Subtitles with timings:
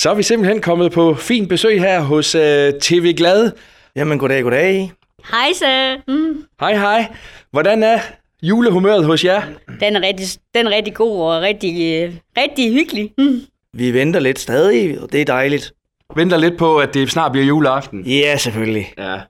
[0.00, 2.40] Så er vi simpelthen kommet på fint besøg her hos uh,
[2.80, 3.50] TV Glad.
[3.96, 4.92] Jamen, goddag, goddag.
[5.30, 5.96] Hej så.
[6.08, 6.44] Mm.
[6.60, 7.06] Hej, hej.
[7.50, 7.98] Hvordan er
[8.42, 9.42] julehumøret hos jer?
[9.80, 13.12] Den er rigtig, den er rigtig god og rigtig, øh, rigtig hyggelig.
[13.18, 13.40] Mm.
[13.74, 15.72] Vi venter lidt stadig, og det er dejligt.
[16.16, 18.06] Venter lidt på, at det snart bliver juleaften.
[18.06, 18.92] Ja, selvfølgelig.
[18.98, 19.20] Ja.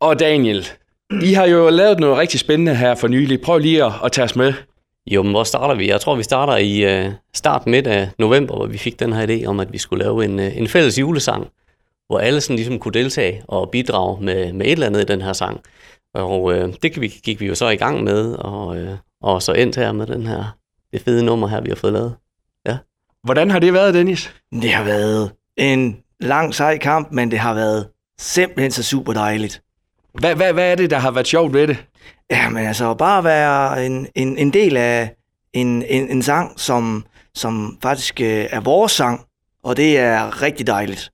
[0.00, 0.68] Og Daniel,
[1.22, 3.40] I har jo lavet noget rigtig spændende her for nylig.
[3.40, 4.52] Prøv lige at, at tage os med.
[5.10, 5.88] Jo, men hvor starter vi?
[5.88, 9.26] Jeg tror, vi starter i uh, start midt af november, hvor vi fik den her
[9.26, 11.48] idé om, at vi skulle lave en, uh, en fælles julesang,
[12.06, 15.22] hvor alle sådan ligesom kunne deltage og bidrage med, med et eller andet i den
[15.22, 15.60] her sang.
[16.14, 18.88] Og uh, det gik vi, gik vi jo så i gang med, og, uh,
[19.22, 20.56] og så endte her med den her,
[20.92, 22.14] det fede nummer her, vi har fået lavet.
[22.66, 22.76] Ja.
[23.24, 24.34] Hvordan har det været, Dennis?
[24.52, 27.88] Det har været en lang, sej kamp, men det har været
[28.20, 29.62] simpelthen så super dejligt.
[30.14, 31.76] Hvad, hvad, hvad er det, der har været sjovt ved det?
[32.30, 35.14] Ja, men altså bare at være en, en, en del af
[35.52, 39.20] en, en, en sang, som, som faktisk øh, er vores sang,
[39.64, 41.10] og det er rigtig dejligt.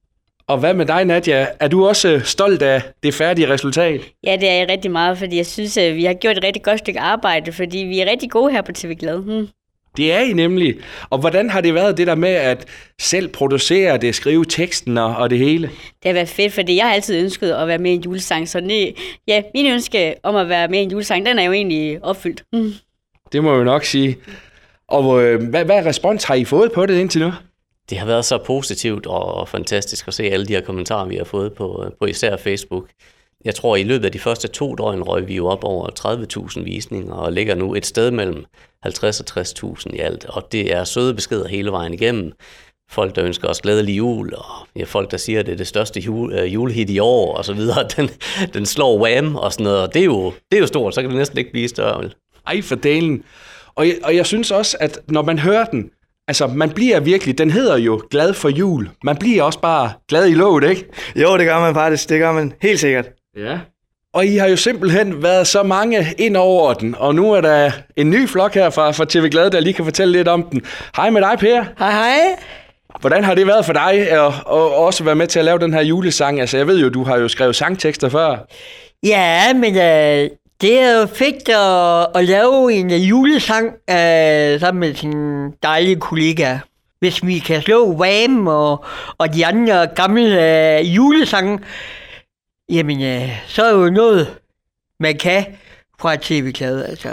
[0.48, 1.46] Og hvad med dig, Nadia?
[1.60, 4.00] Er du også øh, stolt af det færdige resultat?
[4.24, 6.62] Ja, det er jeg rigtig meget, fordi jeg synes, at vi har gjort et rigtig
[6.62, 9.18] godt stykke arbejde, fordi vi er rigtig gode her på TV Glad.
[9.18, 9.48] Hmm.
[9.96, 10.76] Det er I nemlig.
[11.10, 12.66] Og hvordan har det været det der med at
[13.00, 15.66] selv producere det, skrive teksten og, og det hele?
[15.66, 18.48] Det har været fedt, fordi jeg har altid ønsket at være med i en julesang,
[18.48, 18.94] så det,
[19.28, 22.44] ja, min ønske om at være med i en julesang, den er jo egentlig opfyldt.
[22.52, 22.72] Hmm.
[23.32, 24.16] Det må jeg nok sige.
[24.88, 27.32] Og øh, hvad, hvad respons har I fået på det indtil nu?
[27.90, 31.24] Det har været så positivt og fantastisk at se alle de her kommentarer, vi har
[31.24, 32.88] fået på, på især Facebook.
[33.46, 35.88] Jeg tror, at i løbet af de første to døgn røg vi jo op over
[36.58, 38.44] 30.000 visninger og ligger nu et sted mellem
[38.82, 40.24] 50 og 60.000 i alt.
[40.24, 42.32] Og det er søde beskeder hele vejen igennem.
[42.90, 44.44] Folk, der ønsker os glædelig jul, og
[44.76, 47.44] ja, folk, der siger, at det er det største jule, uh, julehit i år, og
[47.44, 47.88] så videre.
[47.96, 48.10] Den,
[48.54, 51.00] den slår Wham og sådan noget, og det er, jo, det er jo stort, så
[51.00, 52.02] kan det næsten ikke blive større.
[52.02, 52.14] Vel?
[52.46, 53.22] Ej, for delen.
[53.74, 55.90] Og jeg, og jeg synes også, at når man hører den,
[56.28, 58.90] altså man bliver virkelig, den hedder jo Glad for jul.
[59.04, 60.86] Man bliver også bare glad i låget, ikke?
[61.16, 62.08] Jo, det gør man faktisk.
[62.08, 63.06] Det gør man helt sikkert.
[63.36, 63.58] Ja.
[64.12, 67.70] Og I har jo simpelthen været så mange ind over den, og nu er der
[67.96, 70.62] en ny flok her fra, fra TV Glad, der lige kan fortælle lidt om den.
[70.96, 71.64] Hej med dig, Per.
[71.78, 72.18] Hej, hej.
[73.00, 74.32] Hvordan har det været for dig at, at
[74.76, 76.40] også være med til at lave den her julesang?
[76.40, 78.36] Altså, jeg ved jo, du har jo skrevet sangtekster før.
[79.02, 80.30] Ja, men øh,
[80.60, 86.58] det er jo fedt at, at lave en julesang øh, sammen med sin dejlige kollega.
[86.98, 88.84] Hvis vi kan slå Wham og,
[89.18, 91.58] og de andre gamle øh, julesange,
[92.68, 94.34] jamen øh, så er jo noget,
[95.00, 95.44] man kan
[96.00, 96.90] fra tv -klade.
[96.90, 97.08] Altså,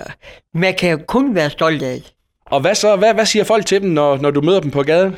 [0.53, 2.13] man kan kun være stolt af det.
[2.45, 2.95] Og hvad så?
[2.95, 5.15] Hvad, hvad siger folk til dem, når, når du møder dem på gaden?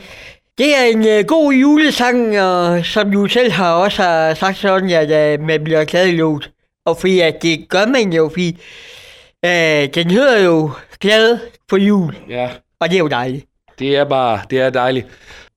[0.58, 4.90] Det er en øh, god julesang, og som du selv har også har sagt sådan,
[4.90, 6.52] at øh, man bliver glad i låt.
[6.86, 8.58] Og fordi at det gør man jo, fordi
[9.46, 13.46] øh, den hedder jo glad for jul, Ja, og det er jo dejligt.
[13.80, 15.08] det er bare, det er dejligt.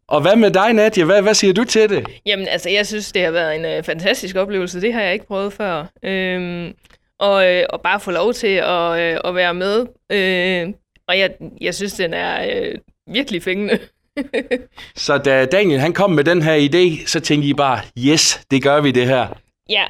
[0.08, 1.04] Og hvad med dig, Nadia?
[1.04, 2.06] Hvad, hvad siger du til det?
[2.26, 4.80] Jamen, altså, jeg synes, det har været en øh, fantastisk oplevelse.
[4.80, 5.86] Det har jeg ikke prøvet før.
[6.02, 6.74] Øhm,
[7.18, 9.86] og, øh, og bare få lov til at, øh, at være med.
[10.12, 10.74] Øh,
[11.08, 11.30] og jeg,
[11.60, 13.78] jeg synes, den er øh, virkelig fængende.
[14.96, 18.62] Så da Daniel han kom med den her idé, så tænkte I bare, yes, det
[18.62, 19.26] gør vi det her.
[19.68, 19.84] ja,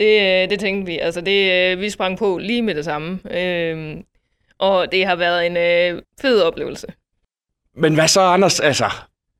[0.00, 0.98] det, øh, det tænkte vi.
[0.98, 3.18] Altså, det, øh, vi sprang på lige med det samme.
[3.30, 4.04] Øhm,
[4.58, 6.86] og det har været en øh, fed oplevelse.
[7.76, 8.60] Men hvad så, Anders?
[8.60, 8.84] Altså,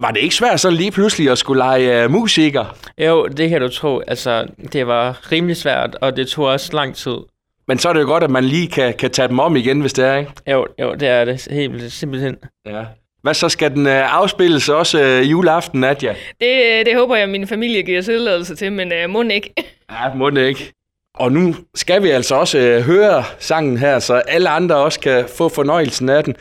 [0.00, 2.76] var det ikke svært så lige pludselig at skulle lege uh, musiker?
[2.98, 4.00] Jo, det kan du tro.
[4.06, 7.16] Altså, det var rimelig svært, og det tog også lang tid.
[7.68, 9.80] Men så er det jo godt, at man lige kan, kan tage dem om igen,
[9.80, 10.30] hvis det er, ikke?
[10.50, 12.36] Jo, jo det er det helt simpelthen.
[12.66, 12.84] Ja.
[13.22, 16.14] Hvad så skal den uh, afspilles også uh, juleaften, Nadia?
[16.40, 19.54] Det, øh, det håber jeg, at min familie giver tilladelse til, men øh, må ikke.
[19.90, 20.72] Ja, må det ikke.
[21.14, 25.24] Og nu skal vi altså også uh, høre sangen her, så alle andre også kan
[25.36, 26.36] få fornøjelsen af den.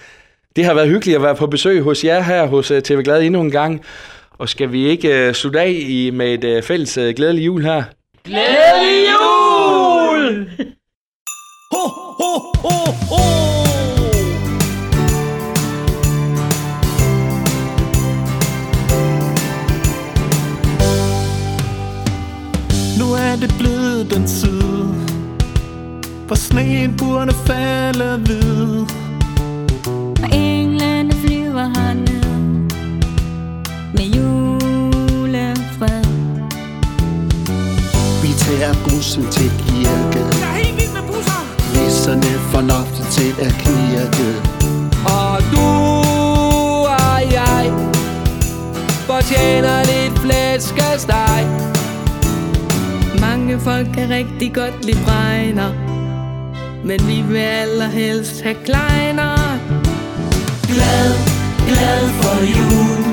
[0.56, 3.22] Det har været hyggeligt at være på besøg hos jer her hos uh, TV Glad
[3.22, 3.81] endnu en gang.
[4.38, 7.64] Og skal vi ikke uh, slutte af i, med et uh, fælles uh, glædelig jul
[7.64, 7.84] her?
[8.25, 10.50] Glædelig jul!
[11.72, 11.88] Ho,
[12.19, 13.24] ho, ho, ho!
[23.00, 24.62] Nu er det blevet den tid
[26.28, 29.03] Hvor sneen burde falde hvid
[39.04, 41.42] bussen til kirke Jeg er helt vild med busser
[41.74, 44.30] Nisserne får loftet til at knirke.
[45.06, 45.68] Og du
[47.02, 47.74] og jeg
[49.10, 51.42] Fortjener lidt flæskesteg.
[53.20, 55.72] Mange folk kan rigtig godt lide bregner
[56.84, 59.36] Men vi vil allerhelst have kleiner.
[60.68, 61.12] Glad,
[61.68, 63.12] glad for jul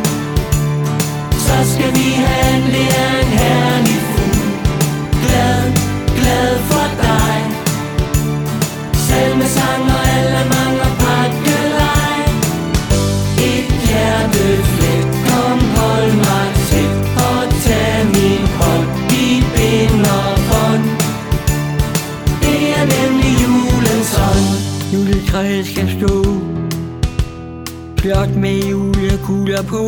[28.70, 29.82] julekugler på.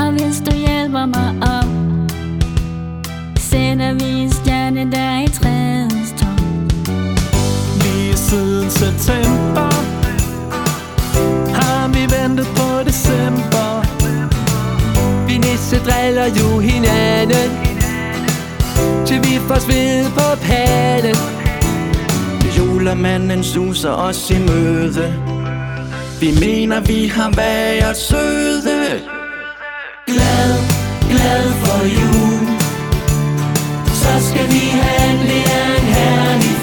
[0.00, 1.68] Og hvis du hjælper mig op
[3.38, 6.40] Sætter vi en stjerne der i træets top.
[7.82, 9.70] Lige siden september
[11.54, 13.70] Har vi ventet på december.
[15.26, 17.50] Vi nisse driller jo hinanden
[19.06, 21.16] Til vi får sved på panden.
[22.58, 25.12] Julemanden suser os i møde
[26.20, 29.00] vi mener, vi har været søde.
[30.06, 30.52] Glad,
[31.10, 32.46] glad for jul.
[34.00, 36.56] Så skal vi handle en herlig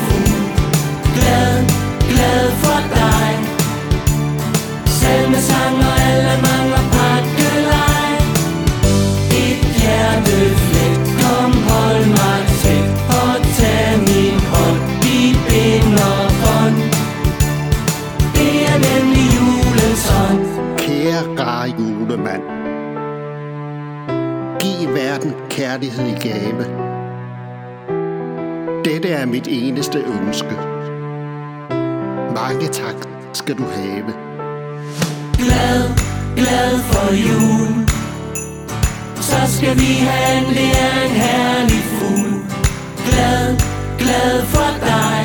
[25.74, 26.66] kærlighed i gave.
[28.86, 30.56] Dette er mit eneste ønske.
[32.36, 32.96] Mange tak
[33.34, 34.14] skal du have.
[35.38, 35.82] Glad,
[36.36, 37.90] glad for jul.
[39.22, 42.34] Så skal vi handle en herlig fugl.
[43.06, 43.58] Glad,
[43.98, 45.22] glad for dig.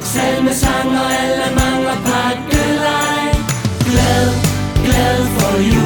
[0.00, 3.28] Salmesang og alle mangler pakkelej.
[3.90, 4.28] Glad,
[4.84, 5.85] glad for jul.